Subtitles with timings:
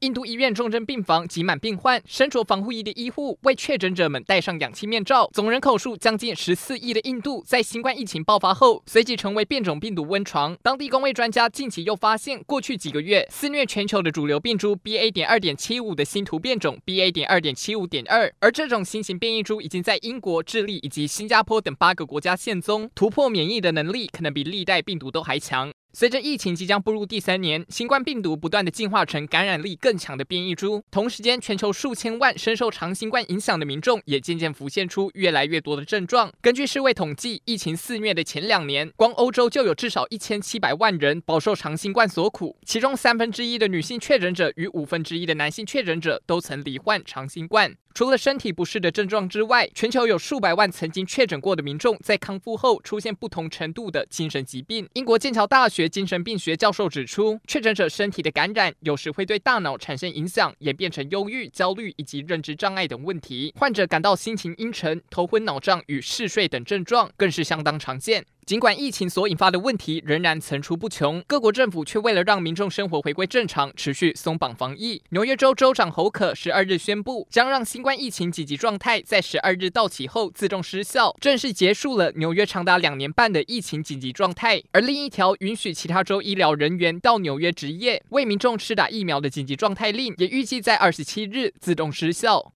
[0.00, 5.28] 印度医院重症病房挤满病患，身着防护衣的医护为确诊者们戴上氧气面罩。
[5.32, 10.56] 总人口数将近十四亿的印度，在新冠疫情爆发后，随即成为变种病毒温床。
[10.62, 15.10] 当地公卫专家近期又发现，过去几个月肆虐全球的主流病株 BA.
[15.10, 17.10] 点二点七五的新突变种 BA.
[17.10, 25.72] 点二点七五点二，而这种新型变异株已经在英国、智利以及新加坡等八个国家现踪，突破免疫的能力可能比历代病毒都还强。
[25.92, 30.84] 随着疫情即将步入第三年，新冠病毒不断地进化成感染力更强的变异株。
[30.90, 36.30] 同时间，全球数千万深受长新冠影响的民众也渐渐浮现出越来越多的症状。
[36.42, 47.74] 根据世卫统计，疫情肆虐的前两年，光欧洲就有至少一千七百万人饱受长新冠所苦，其中三分之一的女性确诊者与五分之一的男性确诊者都曾罹患长新冠。
[47.98, 54.88] 除了身体不适的症状之外，全球有数百万曾经确诊过的民众在康复后出现不同程度的精神疾病。
[54.92, 63.52] 英国剑桥大学精神病学教授指出，确诊者身体的感染有时会对大脑产生影响，演变成忧郁、焦虑以及认知障碍等问题。
[63.58, 68.24] 患者感到心情阴沉、头昏脑胀与嗜睡等症状更是相当常见。
[68.48, 75.02] 尽管疫情所引发的问题仍然层出不穷，各国政府却为了让民众生活回归正常，持续松绑防疫。
[75.10, 84.62] 纽约州州长侯可十二日宣布，将让新冠疫情紧急状态在十二日到期后自动失效，正式结束了纽约长达两年半的疫情紧急状态。
[84.72, 92.42] 而另一条允许其他州医疗人员到纽约执业、为民众施打疫苗的紧急状态令，也预计在二十七日自动失效。